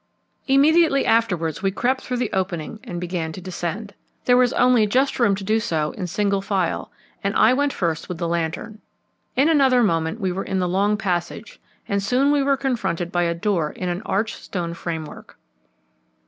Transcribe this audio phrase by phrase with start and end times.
[0.47, 3.93] Immediately afterwards we crept through the opening and began to descend.
[4.25, 6.91] There was only just room to do so in single file,
[7.23, 8.81] and I went first with the lantern.
[9.35, 13.25] In another moment we were in the long passage, and soon we were confronted by
[13.25, 15.37] a door in an arched stone framework.